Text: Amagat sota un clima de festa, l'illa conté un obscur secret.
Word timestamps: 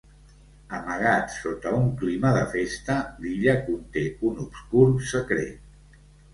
Amagat 0.77 1.29
sota 1.41 1.73
un 1.81 1.91
clima 1.99 2.33
de 2.37 2.41
festa, 2.55 2.97
l'illa 3.27 3.57
conté 3.69 4.07
un 4.33 4.43
obscur 4.49 4.91
secret. 5.15 6.05